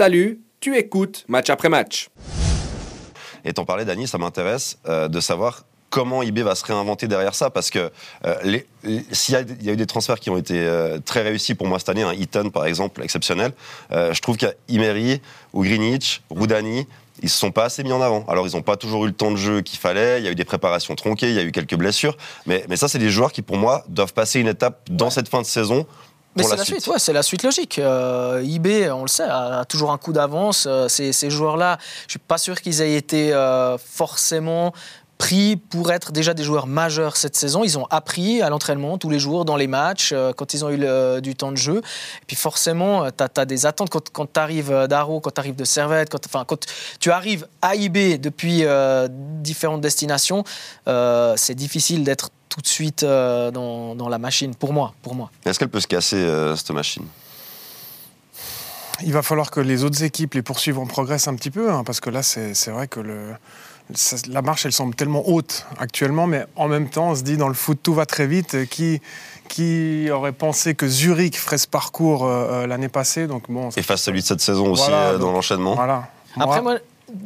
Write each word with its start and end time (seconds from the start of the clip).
Salut, 0.00 0.40
tu 0.60 0.78
écoutes 0.78 1.26
match 1.28 1.50
après 1.50 1.68
match. 1.68 2.08
Et 3.44 3.52
t'en 3.52 3.66
parlais, 3.66 3.84
Dani, 3.84 4.08
ça 4.08 4.16
m'intéresse 4.16 4.78
euh, 4.88 5.08
de 5.08 5.20
savoir 5.20 5.66
comment 5.90 6.22
eBay 6.22 6.40
va 6.40 6.54
se 6.54 6.64
réinventer 6.64 7.06
derrière 7.06 7.34
ça 7.34 7.50
parce 7.50 7.68
que 7.68 7.90
euh, 8.24 8.60
s'il 9.12 9.34
y, 9.34 9.68
a 9.68 9.72
eu 9.74 9.76
des 9.76 9.86
transferts 9.86 10.18
qui 10.18 10.30
ont 10.30 10.38
été 10.38 10.58
euh, 10.58 11.00
très 11.04 11.20
réussis 11.20 11.54
pour 11.54 11.66
moi 11.66 11.78
cette 11.78 11.90
année, 11.90 12.02
un 12.02 12.14
Eaton 12.14 12.48
par 12.48 12.64
exemple, 12.64 13.02
exceptionnel, 13.02 13.52
je 13.90 14.18
trouve 14.22 14.38
qu'à 14.38 14.54
Imery 14.68 15.20
ou 15.52 15.64
Greenwich, 15.64 16.22
Roudani, 16.30 16.86
ils 17.22 17.28
se 17.28 17.38
sont 17.38 17.50
pas 17.50 17.64
assez 17.64 17.84
mis 17.84 17.92
en 17.92 18.00
avant. 18.00 18.24
Alors 18.26 18.48
ils 18.48 18.56
n'ont 18.56 18.62
pas 18.62 18.78
toujours 18.78 19.04
eu 19.04 19.08
le 19.08 19.12
temps 19.12 19.30
de 19.30 19.36
jeu 19.36 19.60
qu'il 19.60 19.78
fallait, 19.78 20.18
il 20.18 20.24
y 20.24 20.28
a 20.28 20.30
eu 20.30 20.34
des 20.34 20.46
préparations 20.46 20.94
tronquées, 20.94 21.28
il 21.28 21.34
y 21.34 21.38
a 21.38 21.42
eu 21.42 21.52
quelques 21.52 21.76
blessures, 21.76 22.16
mais 22.46 22.64
ça 22.76 22.88
c'est 22.88 22.98
des 22.98 23.10
joueurs 23.10 23.32
qui 23.32 23.42
pour 23.42 23.58
moi 23.58 23.84
doivent 23.86 24.14
passer 24.14 24.40
une 24.40 24.48
étape 24.48 24.80
dans 24.88 25.10
cette 25.10 25.28
fin 25.28 25.42
de 25.42 25.46
saison 25.46 25.86
mais 26.36 26.44
c'est 26.44 26.56
la, 26.56 26.64
suite, 26.64 26.86
ouais, 26.86 26.98
c'est 26.98 27.12
la 27.12 27.22
suite 27.22 27.42
logique. 27.42 27.78
Euh, 27.78 28.42
IB, 28.44 28.88
on 28.92 29.02
le 29.02 29.08
sait, 29.08 29.24
a, 29.28 29.64
toujours 29.64 29.90
un 29.90 29.98
coup 29.98 30.12
d'avance. 30.12 30.66
Euh, 30.68 30.88
ces, 30.88 31.12
ces 31.12 31.28
joueurs-là, 31.28 31.78
je 32.06 32.12
suis 32.12 32.18
pas 32.20 32.38
sûr 32.38 32.60
qu'ils 32.60 32.80
aient 32.82 32.94
été 32.94 33.32
euh, 33.32 33.76
forcément 33.78 34.72
pris 35.18 35.56
pour 35.56 35.90
être 35.90 36.12
déjà 36.12 36.32
des 36.32 36.44
joueurs 36.44 36.68
majeurs 36.68 37.16
cette 37.16 37.36
saison. 37.36 37.64
Ils 37.64 37.76
ont 37.78 37.86
appris 37.90 38.42
à 38.42 38.48
l'entraînement 38.48 38.96
tous 38.96 39.10
les 39.10 39.18
jours, 39.18 39.44
dans 39.44 39.56
les 39.56 39.66
matchs, 39.66 40.12
euh, 40.12 40.32
quand 40.32 40.54
ils 40.54 40.64
ont 40.64 40.70
eu 40.70 41.20
du 41.20 41.34
temps 41.34 41.50
de 41.50 41.56
jeu. 41.56 41.78
Et 41.78 42.26
puis 42.28 42.36
forcément, 42.36 43.10
tu 43.10 43.24
as, 43.36 43.44
des 43.44 43.66
attentes 43.66 43.90
quand, 43.90 44.08
quand 44.10 44.32
tu 44.32 44.40
arrives 44.40 44.86
d'Aro, 44.88 45.20
quand 45.20 45.32
tu 45.32 45.40
arrives 45.40 45.56
de 45.56 45.64
Servette, 45.64 46.10
quand, 46.10 46.24
enfin, 46.26 46.44
quand 46.46 46.64
tu 47.00 47.10
arrives 47.10 47.46
à 47.60 47.74
IB 47.74 48.18
depuis 48.18 48.64
différentes 49.42 49.80
destinations, 49.82 50.44
c'est 50.86 51.54
difficile 51.54 52.04
d'être 52.04 52.30
tout 52.50 52.60
de 52.60 52.66
suite 52.66 53.04
euh, 53.04 53.50
dans, 53.50 53.94
dans, 53.94 54.10
la 54.10 54.18
machine, 54.18 54.54
pour 54.54 54.74
moi. 54.74 54.92
Pour 55.02 55.14
moi. 55.14 55.30
Est-ce 55.46 55.58
qu'elle 55.58 55.70
peut 55.70 55.80
se 55.80 55.86
casser, 55.86 56.16
euh, 56.16 56.54
cette 56.56 56.72
machine? 56.72 57.06
Il 59.02 59.14
va 59.14 59.22
falloir 59.22 59.50
que 59.50 59.60
les 59.60 59.82
autres 59.84 60.02
équipes 60.02 60.34
les 60.34 60.42
poursuivent 60.42 60.78
en 60.78 60.86
progresse 60.86 61.26
un 61.26 61.34
petit 61.34 61.50
peu, 61.50 61.70
hein, 61.70 61.84
parce 61.84 62.00
que 62.00 62.10
là, 62.10 62.22
c'est 62.22 62.68
vrai 62.68 62.86
que 62.86 63.00
le, 63.00 63.32
la 64.28 64.42
marche, 64.42 64.66
elle 64.66 64.72
semble 64.72 64.94
tellement 64.94 65.26
haute 65.26 65.66
actuellement, 65.78 66.26
mais 66.26 66.44
en 66.56 66.68
même 66.68 66.90
temps, 66.90 67.10
on 67.10 67.14
se 67.14 67.22
dit, 67.22 67.38
dans 67.38 67.48
le 67.48 67.54
foot, 67.54 67.78
tout 67.82 67.94
va 67.94 68.04
très 68.04 68.26
vite. 68.26 68.68
Qui, 68.68 69.00
qui 69.48 70.08
aurait 70.10 70.32
pensé 70.32 70.74
que 70.74 70.86
Zurich 70.86 71.38
ferait 71.38 71.56
ce 71.56 71.66
parcours 71.68 72.26
euh, 72.26 72.66
l'année 72.66 72.88
passée? 72.90 73.26
Donc 73.26 73.50
bon, 73.50 73.70
Et 73.70 73.82
face 73.82 74.02
celui 74.02 74.20
de 74.20 74.26
cette 74.26 74.42
saison 74.42 74.72
aussi, 74.72 74.90
dans 74.90 75.32
l'enchaînement 75.32 75.76
Voilà. 75.76 76.08
Après, 76.36 76.60
moi, 76.60 76.76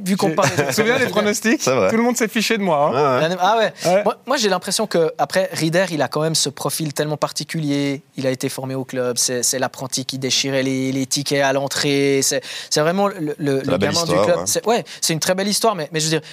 vu 0.05 0.17
qu'on 0.17 0.31
parle. 0.31 0.51
Tu 0.57 0.65
te 0.67 0.73
souviens 0.73 0.99
des 0.99 1.07
pronostics 1.07 1.63
Tout 1.63 1.97
le 1.97 2.03
monde 2.03 2.17
s'est 2.17 2.29
fiché 2.29 2.59
de 2.59 2.63
moi. 2.63 2.91
Hein. 2.95 3.37
Ah 3.41 3.57
ouais. 3.59 4.05
Moi, 4.27 4.37
j'ai 4.37 4.49
l'impression 4.49 4.87
que 4.87 5.13
après 5.19 5.49
Rieder, 5.53 5.87
il 5.91 6.03
a 6.03 6.09
quand 6.09 6.21
même 6.21 6.35
ce 6.35 6.49
profil 6.49 6.93
tellement 6.93 7.17
particulier. 7.17 8.03
Il 8.17 8.27
a 8.27 8.31
été 8.31 8.49
formé 8.49 8.75
au 8.75 8.85
club. 8.85 9.17
C'est 9.19 9.59
l'apprenti 9.59 10.05
qui 10.05 10.19
déchirait 10.19 10.63
les, 10.63 11.07
tickets 11.07 11.43
à 11.43 11.53
l'entrée. 11.53 12.21
C'est 12.23 12.81
vraiment 12.81 13.09
le, 13.09 13.35
le, 13.39 13.61
gamin 13.79 14.05
du 14.05 14.13
club. 14.13 14.41
C'est 14.47 14.67
ouais, 14.67 14.85
une 15.09 15.21
très 15.21 15.35
belle 15.35 15.49
histoire, 15.49 15.75
mais, 15.75 15.89
mais 15.93 16.01
je 16.01 16.07
veux 16.07 16.11
dire, 16.11 16.29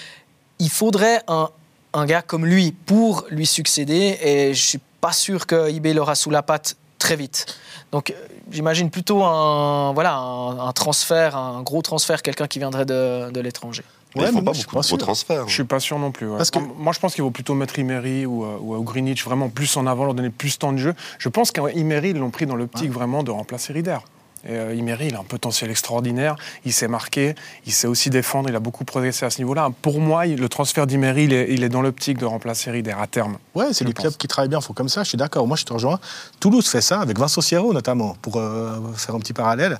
il 0.59 0.69
faudrait 0.69 1.21
un, 1.27 1.49
un 1.93 2.05
gars 2.05 2.21
comme 2.21 2.45
lui 2.45 2.71
pour 2.71 3.25
lui 3.29 3.45
succéder. 3.45 4.17
Et 4.21 4.53
je 4.53 4.61
suis 4.61 4.79
pas 5.01 5.11
sûr 5.11 5.47
que 5.47 5.69
IB 5.69 5.87
l'aura 5.87 6.15
sous 6.15 6.29
la 6.29 6.43
patte 6.43 6.75
très 7.01 7.15
vite. 7.15 7.45
Donc 7.91 8.13
j'imagine 8.49 8.89
plutôt 8.89 9.23
un, 9.23 9.91
voilà, 9.93 10.15
un, 10.15 10.71
transfert, 10.71 11.35
un 11.35 11.61
gros 11.63 11.81
transfert, 11.81 12.21
quelqu'un 12.21 12.47
qui 12.47 12.59
viendrait 12.59 12.85
de, 12.85 13.39
l'étranger. 13.41 13.83
Ouais, 14.15 14.23
il 14.23 14.27
ne 14.27 14.31
faut 14.31 14.41
pas 14.41 14.51
beaucoup 14.51 14.97
de 14.97 14.97
transferts. 14.97 15.47
Je 15.47 15.53
suis 15.53 15.63
pas 15.63 15.79
sûr 15.79 15.97
non 15.97 16.11
plus. 16.11 16.27
Parce 16.37 16.51
que... 16.51 16.59
Moi, 16.59 16.91
je 16.93 16.99
pense 16.99 17.13
qu'il 17.15 17.23
vaut 17.23 17.31
plutôt 17.31 17.53
mettre 17.53 17.79
Imery 17.79 18.25
ou, 18.25 18.43
euh, 18.43 18.57
ou, 18.59 18.83
Greenwich 18.83 19.23
vraiment 19.23 19.47
plus 19.47 19.77
en 19.77 19.87
avant, 19.87 20.03
leur 20.03 20.13
donner 20.13 20.29
plus 20.29 20.55
de 20.55 20.57
temps 20.59 20.73
de 20.73 20.77
jeu. 20.77 20.93
Je 21.17 21.29
pense 21.29 21.51
qu'Imery, 21.51 22.09
ils 22.09 22.17
l'ont 22.17 22.29
pris 22.29 22.45
dans 22.45 22.57
l'optique 22.57 22.91
vraiment 22.91 23.23
de 23.23 23.31
remplacer 23.31 23.71
Rieder. 23.71 23.99
Et 24.47 24.53
euh, 24.53 24.73
Imery, 24.73 25.07
il 25.07 25.15
a 25.15 25.19
un 25.19 25.23
potentiel 25.23 25.69
extraordinaire. 25.69 26.35
Il 26.65 26.73
sait 26.73 26.87
marquer, 26.87 27.35
il 27.65 27.71
sait 27.71 27.87
aussi 27.87 28.09
défendre. 28.09 28.49
Il 28.49 28.55
a 28.55 28.59
beaucoup 28.59 28.85
progressé 28.85 29.25
à 29.25 29.29
ce 29.29 29.39
niveau-là. 29.39 29.69
Pour 29.81 29.99
moi, 29.99 30.25
le 30.25 30.49
transfert 30.49 30.87
d'Imery, 30.87 31.25
il, 31.25 31.33
il, 31.33 31.63
est 31.63 31.69
dans 31.69 31.81
l'optique 31.81 32.17
de 32.17 32.25
remplacer 32.25 32.71
Rieder 32.71 32.95
à 32.99 33.07
terme. 33.07 33.37
Ouais, 33.55 33.73
c'est 33.73 33.85
les 33.85 33.93
clubs 33.93 34.15
qui 34.15 34.27
travaillent 34.27 34.49
bien. 34.49 34.61
Faut 34.61 34.73
comme 34.73 34.89
ça. 34.89 35.03
Je 35.03 35.09
suis 35.09 35.17
d'accord. 35.17 35.47
Moi, 35.47 35.57
je 35.57 35.65
te 35.65 35.73
rejoins. 35.73 35.99
Toulouse 36.39 36.67
fait 36.67 36.81
ça 36.81 37.01
avec 37.01 37.17
Vincent 37.19 37.41
Sierro 37.41 37.73
notamment 37.73 38.15
pour 38.21 38.37
euh, 38.37 38.79
faire 38.95 39.15
un 39.15 39.19
petit 39.19 39.33
parallèle. 39.33 39.77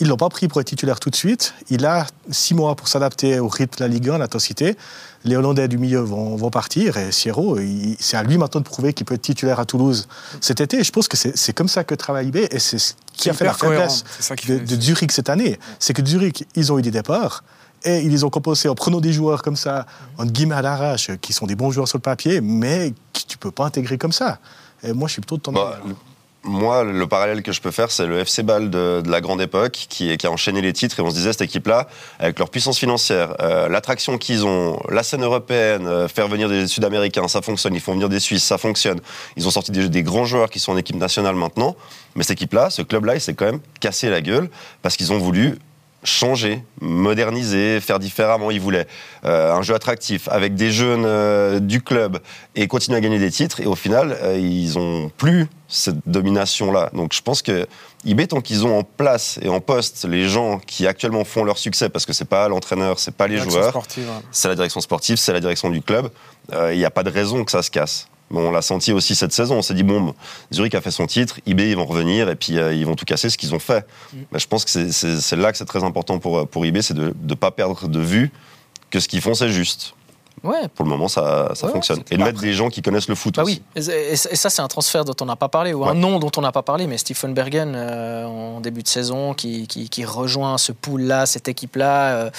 Ils 0.00 0.04
ne 0.04 0.10
l'ont 0.10 0.16
pas 0.16 0.28
pris 0.28 0.46
pour 0.46 0.60
être 0.60 0.68
titulaire 0.68 1.00
tout 1.00 1.10
de 1.10 1.16
suite. 1.16 1.54
Il 1.70 1.84
a 1.84 2.06
six 2.30 2.54
mois 2.54 2.76
pour 2.76 2.86
s'adapter 2.86 3.40
au 3.40 3.48
rythme 3.48 3.78
de 3.78 3.84
la 3.84 3.88
Ligue 3.88 4.08
1, 4.10 4.18
l'intensité. 4.18 4.76
Les 5.24 5.34
Hollandais 5.34 5.66
du 5.66 5.76
milieu 5.76 5.98
vont, 5.98 6.36
vont 6.36 6.50
partir 6.50 6.96
et 6.96 7.10
Sierro, 7.10 7.58
c'est 7.98 8.16
à 8.16 8.22
lui 8.22 8.38
maintenant 8.38 8.60
de 8.60 8.64
prouver 8.64 8.92
qu'il 8.92 9.04
peut 9.04 9.14
être 9.14 9.22
titulaire 9.22 9.58
à 9.58 9.64
Toulouse 9.64 10.06
cet 10.40 10.60
été. 10.60 10.78
Et 10.78 10.84
je 10.84 10.92
pense 10.92 11.08
que 11.08 11.16
c'est 11.16 11.52
comme 11.52 11.66
ça 11.66 11.82
que 11.82 11.96
travaille 11.96 12.28
IB 12.28 12.36
et 12.36 12.60
c'est 12.60 12.78
ce 12.78 12.94
qui 13.18 13.28
a 13.28 13.34
fait 13.34 13.44
la 13.44 13.52
faiblesse 13.52 14.04
de, 14.46 14.58
de, 14.58 14.80
Zurich 14.80 15.12
cette 15.12 15.28
année. 15.28 15.58
C'est 15.78 15.92
que 15.92 16.04
Zurich, 16.06 16.46
ils 16.54 16.72
ont 16.72 16.78
eu 16.78 16.82
des 16.82 16.90
départs. 16.90 17.44
Et 17.84 17.98
ils 18.00 18.10
les 18.10 18.24
ont 18.24 18.30
composés 18.30 18.68
en 18.68 18.74
prenant 18.74 19.00
des 19.00 19.12
joueurs 19.12 19.42
comme 19.42 19.54
ça, 19.54 19.86
en 20.16 20.26
guillemets 20.26 20.56
à 20.56 20.62
l'arrache, 20.62 21.10
qui 21.20 21.32
sont 21.32 21.46
des 21.46 21.54
bons 21.54 21.70
joueurs 21.70 21.86
sur 21.86 21.98
le 21.98 22.02
papier, 22.02 22.40
mais 22.40 22.92
que 23.12 23.20
tu 23.20 23.36
ne 23.36 23.38
peux 23.38 23.52
pas 23.52 23.66
intégrer 23.66 23.98
comme 23.98 24.10
ça. 24.10 24.38
Et 24.82 24.92
moi, 24.92 25.06
je 25.06 25.12
suis 25.12 25.20
plutôt 25.20 25.36
de 25.36 25.42
ton 25.42 25.52
bah, 25.52 25.78
moi, 26.44 26.84
le 26.84 27.06
parallèle 27.06 27.42
que 27.42 27.52
je 27.52 27.60
peux 27.60 27.70
faire, 27.70 27.90
c'est 27.90 28.06
le 28.06 28.18
FC 28.20 28.42
Ball 28.42 28.70
de, 28.70 29.02
la 29.06 29.20
grande 29.20 29.40
époque 29.40 29.72
qui, 29.72 30.10
a 30.10 30.30
enchaîné 30.30 30.60
les 30.60 30.72
titres 30.72 30.98
et 31.00 31.02
on 31.02 31.10
se 31.10 31.14
disait, 31.14 31.32
cette 31.32 31.42
équipe-là, 31.42 31.88
avec 32.18 32.38
leur 32.38 32.48
puissance 32.48 32.78
financière, 32.78 33.34
euh, 33.40 33.68
l'attraction 33.68 34.18
qu'ils 34.18 34.46
ont, 34.46 34.78
la 34.88 35.02
scène 35.02 35.24
européenne, 35.24 35.86
euh, 35.86 36.08
faire 36.08 36.28
venir 36.28 36.48
des 36.48 36.66
Sud-Américains, 36.66 37.28
ça 37.28 37.42
fonctionne, 37.42 37.74
ils 37.74 37.80
font 37.80 37.92
venir 37.92 38.08
des 38.08 38.20
Suisses, 38.20 38.44
ça 38.44 38.58
fonctionne. 38.58 39.00
Ils 39.36 39.46
ont 39.46 39.50
sorti 39.50 39.72
des, 39.72 39.88
des 39.88 40.02
grands 40.02 40.24
joueurs 40.24 40.50
qui 40.50 40.60
sont 40.60 40.72
en 40.72 40.76
équipe 40.76 40.96
nationale 40.96 41.34
maintenant, 41.34 41.76
mais 42.14 42.22
cette 42.22 42.38
équipe-là, 42.38 42.70
ce 42.70 42.82
club-là, 42.82 43.16
il 43.16 43.20
s'est 43.20 43.34
quand 43.34 43.46
même 43.46 43.60
cassé 43.80 44.08
la 44.08 44.20
gueule 44.20 44.48
parce 44.82 44.96
qu'ils 44.96 45.12
ont 45.12 45.18
voulu 45.18 45.58
changer, 46.04 46.62
moderniser, 46.80 47.80
faire 47.80 47.98
différemment. 47.98 48.50
Ils 48.50 48.60
voulaient 48.60 48.86
euh, 49.24 49.52
un 49.52 49.62
jeu 49.62 49.74
attractif 49.74 50.28
avec 50.28 50.54
des 50.54 50.70
jeunes 50.70 51.04
euh, 51.04 51.58
du 51.60 51.82
club 51.82 52.18
et 52.54 52.66
continuer 52.68 52.98
à 52.98 53.00
gagner 53.00 53.18
des 53.18 53.30
titres. 53.30 53.60
Et 53.60 53.66
au 53.66 53.74
final, 53.74 54.16
euh, 54.22 54.38
ils 54.38 54.78
ont 54.78 55.10
plus 55.16 55.48
cette 55.66 55.98
domination-là. 56.06 56.90
Donc 56.94 57.12
je 57.12 57.20
pense 57.20 57.42
que 57.42 57.66
IB, 58.04 58.28
tant 58.28 58.40
qu'ils 58.40 58.64
ont 58.64 58.78
en 58.78 58.84
place 58.84 59.38
et 59.42 59.48
en 59.48 59.60
poste 59.60 60.06
les 60.08 60.28
gens 60.28 60.58
qui 60.58 60.86
actuellement 60.86 61.24
font 61.24 61.44
leur 61.44 61.58
succès, 61.58 61.88
parce 61.88 62.06
que 62.06 62.12
c'est 62.12 62.24
pas 62.24 62.48
l'entraîneur, 62.48 62.98
c'est 62.98 63.14
pas 63.14 63.26
les 63.26 63.38
joueurs, 63.38 63.82
c'est 64.30 64.48
la 64.48 64.54
direction 64.54 64.80
sportive, 64.80 65.16
c'est 65.16 65.32
la 65.32 65.40
direction 65.40 65.68
du 65.68 65.82
club, 65.82 66.10
il 66.52 66.78
n'y 66.78 66.84
a 66.84 66.90
pas 66.90 67.02
de 67.02 67.10
raison 67.10 67.44
que 67.44 67.50
ça 67.50 67.62
se 67.62 67.70
casse 67.70 68.08
on 68.30 68.50
l'a 68.50 68.62
senti 68.62 68.92
aussi 68.92 69.14
cette 69.14 69.32
saison. 69.32 69.56
On 69.56 69.62
s'est 69.62 69.74
dit, 69.74 69.82
bon, 69.82 70.14
Zurich 70.52 70.74
a 70.74 70.80
fait 70.80 70.90
son 70.90 71.06
titre, 71.06 71.40
IB, 71.46 71.60
ils 71.60 71.76
vont 71.76 71.86
revenir 71.86 72.28
et 72.28 72.36
puis 72.36 72.58
euh, 72.58 72.74
ils 72.74 72.86
vont 72.86 72.94
tout 72.94 73.04
casser 73.04 73.30
ce 73.30 73.38
qu'ils 73.38 73.54
ont 73.54 73.58
fait. 73.58 73.86
Mm. 74.12 74.16
Mais 74.32 74.38
je 74.38 74.46
pense 74.46 74.64
que 74.64 74.90
c'est 74.90 75.36
là 75.36 75.52
que 75.52 75.58
c'est 75.58 75.64
très 75.64 75.84
important 75.84 76.18
pour, 76.18 76.46
pour 76.48 76.66
IB, 76.66 76.80
c'est 76.82 76.94
de 76.94 77.14
ne 77.20 77.34
pas 77.34 77.50
perdre 77.50 77.88
de 77.88 78.00
vue 78.00 78.30
que 78.90 79.00
ce 79.00 79.08
qu'ils 79.08 79.20
font, 79.20 79.34
c'est 79.34 79.50
juste. 79.50 79.94
Ouais. 80.44 80.68
Pour 80.74 80.84
le 80.84 80.90
moment, 80.90 81.08
ça, 81.08 81.50
ça 81.54 81.68
fonctionne. 81.68 82.02
Et 82.10 82.16
de 82.16 82.22
mettre 82.22 82.40
des 82.40 82.52
gens 82.52 82.68
qui 82.68 82.82
connaissent 82.82 83.08
le 83.08 83.14
foot 83.14 83.34
bah 83.34 83.42
aussi. 83.42 83.62
Oui, 83.76 83.82
et, 83.82 84.16
ça, 84.16 84.50
c'est 84.50 84.62
un 84.62 84.68
transfert 84.68 85.04
dont 85.04 85.14
on 85.20 85.24
n'a 85.24 85.36
pas 85.36 85.48
parlé, 85.48 85.74
ou 85.74 85.84
un 85.84 85.94
nom 85.94 86.18
dont 86.18 86.30
on 86.36 86.40
n'a 86.40 86.52
pas 86.52 86.62
parlé, 86.62 86.86
mais 86.86 86.98
Stephen 86.98 87.34
Bergen, 87.34 87.74
euh, 87.74 88.24
en 88.24 88.60
début 88.60 88.82
de 88.82 88.88
saison, 88.88 89.34
qui, 89.34 89.66
qui, 89.66 90.04
rejoint 90.04 90.58
ce 90.58 90.72
pool-là, 90.72 91.26
cette 91.26 91.48
équipe-là. 91.48 92.12
Euh, 92.12 92.30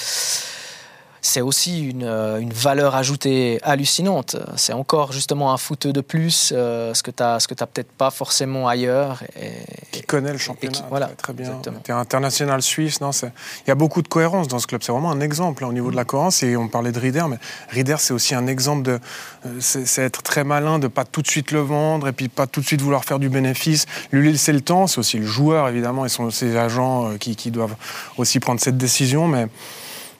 c'est 1.21 1.41
aussi 1.41 1.89
une, 1.89 2.03
euh, 2.03 2.39
une, 2.39 2.53
valeur 2.53 2.95
ajoutée 2.95 3.59
hallucinante. 3.63 4.37
C'est 4.55 4.73
encore 4.73 5.11
justement 5.11 5.53
un 5.53 5.57
foot 5.57 5.87
de 5.87 6.01
plus, 6.01 6.53
euh, 6.55 6.93
ce 6.93 7.03
que 7.03 7.11
tu 7.11 7.23
n'as 7.23 7.67
peut-être 7.67 7.91
pas 7.91 8.11
forcément 8.11 8.67
ailleurs. 8.67 9.23
Et, 9.39 9.51
qui 9.91 10.01
connaît 10.03 10.31
le 10.31 10.37
championnat 10.37 10.79
voilà, 10.89 11.07
très 11.07 11.33
bien. 11.33 11.59
Tu 11.83 11.91
es 11.91 11.93
international 11.93 12.61
suisse. 12.61 13.01
Non, 13.01 13.11
il 13.11 13.67
y 13.67 13.71
a 13.71 13.75
beaucoup 13.75 14.01
de 14.01 14.07
cohérence 14.07 14.47
dans 14.47 14.59
ce 14.59 14.67
club. 14.67 14.81
C'est 14.83 14.91
vraiment 14.91 15.11
un 15.11 15.21
exemple 15.21 15.65
au 15.65 15.73
niveau 15.73 15.91
de 15.91 15.95
la 15.95 16.05
cohérence. 16.05 16.43
Et 16.43 16.55
on 16.55 16.67
parlait 16.67 16.91
de 16.91 16.99
Rieder, 16.99 17.25
mais 17.29 17.37
Rieder, 17.69 17.97
c'est 17.99 18.13
aussi 18.13 18.35
un 18.35 18.47
exemple 18.47 18.83
de. 18.83 18.99
Euh, 19.45 19.57
c'est 19.59 20.01
être 20.01 20.23
très 20.23 20.43
malin 20.43 20.79
de 20.79 20.87
pas 20.87 21.05
tout 21.05 21.21
de 21.21 21.27
suite 21.27 21.51
le 21.51 21.59
vendre 21.59 22.07
et 22.07 22.13
puis 22.13 22.29
pas 22.29 22.47
tout 22.47 22.61
de 22.61 22.65
suite 22.65 22.81
vouloir 22.81 23.03
faire 23.03 23.19
du 23.19 23.29
bénéfice. 23.29 23.85
Lui 24.11 24.31
laisser 24.31 24.53
le 24.53 24.61
temps. 24.61 24.87
C'est 24.87 24.99
aussi 24.99 25.17
le 25.17 25.25
joueur, 25.25 25.67
évidemment, 25.67 26.05
et 26.05 26.09
ses 26.31 26.55
agents 26.55 27.17
qui, 27.19 27.35
qui 27.35 27.51
doivent 27.51 27.75
aussi 28.17 28.39
prendre 28.39 28.59
cette 28.59 28.77
décision. 28.77 29.27
Mais 29.27 29.47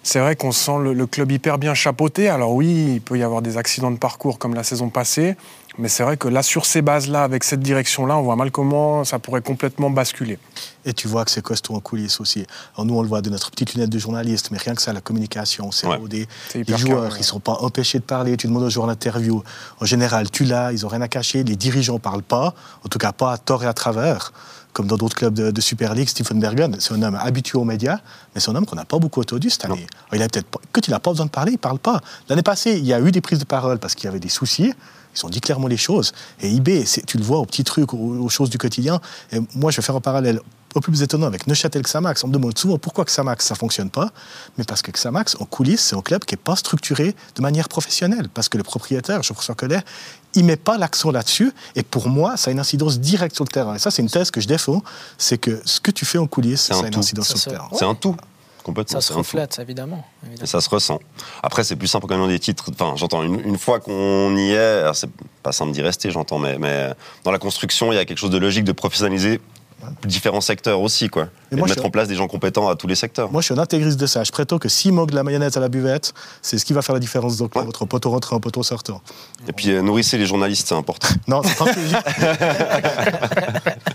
c'est 0.01 0.19
vrai 0.19 0.35
qu'on 0.35 0.51
sent 0.51 0.79
le, 0.81 1.05
club 1.05 1.31
hyper 1.31 1.57
bien 1.57 1.73
chapeauté. 1.73 2.29
Alors 2.29 2.53
oui, 2.53 2.93
il 2.95 3.01
peut 3.01 3.17
y 3.17 3.23
avoir 3.23 3.41
des 3.41 3.57
accidents 3.57 3.91
de 3.91 3.97
parcours 3.97 4.39
comme 4.39 4.55
la 4.55 4.63
saison 4.63 4.89
passée, 4.89 5.35
mais 5.77 5.89
c'est 5.89 6.03
vrai 6.03 6.15
que 6.15 6.27
là, 6.27 6.41
sur 6.41 6.65
ces 6.65 6.81
bases-là, 6.81 7.23
avec 7.23 7.43
cette 7.43 7.59
direction-là, 7.59 8.17
on 8.17 8.21
voit 8.21 8.35
mal 8.35 8.49
comment 8.49 9.03
ça 9.03 9.19
pourrait 9.19 9.41
complètement 9.41 9.89
basculer. 9.89 10.39
Et 10.85 10.93
tu 10.93 11.07
vois 11.07 11.25
que 11.25 11.31
c'est 11.31 11.41
costaud 11.41 11.75
en 11.75 11.79
coulisses 11.79 12.21
aussi. 12.21 12.45
Alors 12.75 12.85
nous, 12.85 12.95
on 12.95 13.01
le 13.01 13.07
voit 13.07 13.21
de 13.21 13.29
notre 13.29 13.51
petite 13.51 13.73
lunette 13.73 13.89
de 13.89 13.99
journaliste, 13.99 14.49
mais 14.51 14.57
rien 14.57 14.73
que 14.73 14.81
ça, 14.81 14.93
la 14.93 15.01
communication, 15.01 15.71
c'est 15.71 15.87
des, 16.07 16.27
joueurs, 16.77 17.15
ils 17.17 17.19
ne 17.19 17.23
sont 17.23 17.41
pas 17.41 17.57
empêchés 17.59 17.99
de 17.99 18.03
parler. 18.03 18.37
Tu 18.37 18.47
demandes 18.47 18.63
aux 18.63 18.69
joueurs 18.69 18.87
d'interview. 18.87 19.43
En 19.81 19.85
général, 19.85 20.31
tu 20.31 20.45
l'as, 20.45 20.71
ils 20.71 20.81
n'ont 20.83 20.87
rien 20.87 21.01
à 21.01 21.09
cacher. 21.09 21.43
Les 21.43 21.57
dirigeants 21.57 21.95
ne 21.95 21.99
parlent 21.99 22.23
pas, 22.23 22.55
en 22.85 22.87
tout 22.87 22.99
cas 22.99 23.11
pas 23.11 23.33
à 23.33 23.37
tort 23.37 23.63
et 23.63 23.67
à 23.67 23.73
travers 23.73 24.31
comme 24.73 24.87
dans 24.87 24.97
d'autres 24.97 25.15
clubs 25.15 25.33
de, 25.33 25.61
Super 25.61 25.93
League, 25.93 26.07
Stephen 26.07 26.39
Bergen, 26.39 26.75
c'est 26.79 26.93
un 26.93 27.01
homme 27.01 27.15
habitué 27.15 27.57
aux 27.57 27.63
médias, 27.63 27.99
mais 28.33 28.41
c'est 28.41 28.49
un 28.49 28.55
homme 28.55 28.65
qu'on 28.65 28.75
n'a 28.75 28.85
pas 28.85 28.99
beaucoup 28.99 29.19
entendu 29.19 29.49
cette 29.49 29.65
année. 29.65 29.87
Il 30.13 30.21
a 30.21 30.27
peut-être 30.27 30.47
quand 30.71 30.87
il 30.87 30.91
n'a 30.91 30.99
pas 30.99 31.11
besoin 31.11 31.25
de 31.25 31.31
parler, 31.31 31.51
il 31.51 31.55
ne 31.55 31.59
parle 31.59 31.79
pas. 31.79 32.01
L'année 32.29 32.43
passée, 32.43 32.77
il 32.77 32.85
y 32.85 32.93
a 32.93 32.99
eu 32.99 33.11
des 33.11 33.21
prises 33.21 33.39
de 33.39 33.45
parole 33.45 33.79
parce 33.79 33.95
qu'il 33.95 34.05
y 34.05 34.07
avait 34.07 34.19
des 34.19 34.29
soucis, 34.29 34.73
Ils 35.15 35.25
ont 35.25 35.29
dit 35.29 35.41
clairement 35.41 35.67
les 35.67 35.77
choses. 35.77 36.13
Et 36.39 36.55
eBay, 36.55 36.85
tu 37.07 37.17
le 37.17 37.23
vois 37.23 37.39
aux 37.39 37.45
petits 37.45 37.63
trucs, 37.63 37.93
aux, 37.93 38.29
choses 38.29 38.49
du 38.49 38.57
quotidien. 38.57 39.01
Et 39.31 39.39
moi, 39.55 39.71
je 39.71 39.77
vais 39.77 39.83
faire 39.83 39.95
un 39.95 40.01
parallèle 40.01 40.39
au 40.75 40.81
plus 40.81 41.01
étonnant 41.01 41.27
avec 41.27 41.47
Neuchâtel 41.47 41.81
Xamax. 41.81 42.23
On 42.23 42.27
me 42.27 42.33
demande 42.33 42.57
souvent 42.57 42.77
pourquoi 42.77 43.05
Xamax 43.05 43.45
ça 43.45 43.55
fonctionne 43.55 43.89
pas, 43.89 44.11
mais 44.57 44.63
parce 44.63 44.81
que 44.81 44.91
Xamax 44.91 45.35
en 45.39 45.45
coulisses 45.45 45.81
c'est 45.81 45.95
un 45.95 46.01
club 46.01 46.25
qui 46.25 46.35
est 46.35 46.37
pas 46.37 46.55
structuré 46.55 47.15
de 47.35 47.41
manière 47.41 47.69
professionnelle, 47.69 48.29
parce 48.33 48.49
que 48.49 48.57
le 48.57 48.63
propriétaire, 48.63 49.23
Jean-François 49.23 49.55
Collet, 49.55 49.81
il 50.35 50.45
met 50.45 50.57
pas 50.57 50.77
l'accent 50.77 51.11
là-dessus, 51.11 51.51
et 51.75 51.83
pour 51.83 52.09
moi 52.09 52.37
ça 52.37 52.49
a 52.49 52.51
une 52.51 52.59
incidence 52.59 52.99
directe 52.99 53.35
sur 53.35 53.45
le 53.45 53.49
terrain. 53.49 53.75
Et 53.75 53.79
ça 53.79 53.91
c'est 53.91 54.01
une 54.01 54.09
thèse 54.09 54.31
que 54.31 54.41
je 54.41 54.47
défends, 54.47 54.83
c'est 55.17 55.37
que 55.37 55.61
ce 55.65 55.79
que 55.79 55.91
tu 55.91 56.05
fais 56.05 56.17
en 56.17 56.27
coulisses, 56.27 56.61
ça 56.61 56.75
a 56.75 56.87
une 56.87 56.95
incidence 56.95 57.27
sur 57.27 57.51
le 57.51 57.57
terrain. 57.57 57.69
C'est 57.73 57.85
un 57.85 57.95
tout. 57.95 58.15
Complètement. 58.63 58.99
Ça 58.99 59.07
se 59.07 59.13
reflète, 59.13 59.57
évidemment, 59.59 60.05
Et 60.41 60.45
ça 60.45 60.59
se 60.59 60.69
ressent. 60.69 60.99
Après, 61.41 61.63
c'est 61.63 61.77
plus 61.77 61.87
simple 61.87 62.07
quand 62.07 62.17
même 62.17 62.27
des 62.27 62.39
titres. 62.39 62.69
Enfin, 62.69 62.93
j'entends, 62.97 63.23
une, 63.23 63.57
fois 63.57 63.79
qu'on 63.79 64.35
y 64.35 64.51
est, 64.51 64.93
c'est 64.93 65.09
pas 65.41 65.53
simple 65.53 65.71
d'y 65.71 65.81
rester, 65.81 66.11
j'entends, 66.11 66.39
mais, 66.39 66.57
mais 66.59 66.93
dans 67.23 67.31
la 67.31 67.39
construction, 67.39 67.91
il 67.93 67.95
y 67.95 67.97
a 67.97 68.05
quelque 68.05 68.17
chose 68.17 68.29
de 68.29 68.37
logique 68.37 68.65
de 68.65 68.73
professionnaliser 68.73 69.39
différents 70.05 70.41
secteurs 70.41 70.81
aussi, 70.81 71.09
quoi. 71.09 71.27
Et, 71.51 71.55
de 71.55 71.61
mettre 71.61 71.85
en 71.85 71.89
place 71.89 72.07
des 72.07 72.15
gens 72.15 72.27
compétents 72.27 72.69
à 72.69 72.75
tous 72.75 72.87
les 72.87 72.95
secteurs. 72.95 73.31
Moi, 73.31 73.41
je 73.41 73.45
suis 73.45 73.53
un 73.53 73.57
intégriste 73.57 73.99
de 73.99 74.05
ça. 74.05 74.23
Je 74.23 74.31
prétends 74.31 74.59
que 74.59 74.69
s'il 74.69 74.93
manque 74.93 75.11
de 75.11 75.15
la 75.15 75.23
mayonnaise 75.23 75.57
à 75.57 75.59
la 75.59 75.69
buvette, 75.69 76.13
c'est 76.41 76.57
ce 76.57 76.65
qui 76.65 76.73
va 76.73 76.81
faire 76.81 76.93
la 76.93 76.99
différence 76.99 77.37
donc 77.37 77.55
ouais. 77.55 77.61
entre 77.61 77.85
poteau 77.85 78.11
rentrant, 78.11 78.37
un 78.37 78.39
poteau 78.39 78.63
sortant. 78.63 79.01
Et 79.47 79.53
puis, 79.53 79.71
euh, 79.71 79.81
nourrissez 79.81 80.17
les 80.17 80.25
journalistes, 80.25 80.67
c'est 80.67 80.75
important. 80.75 81.07
non, 81.27 81.41
c'est 81.43 81.57
pas 81.57 81.65